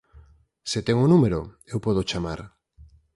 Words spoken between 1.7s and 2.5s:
eu podo chamar.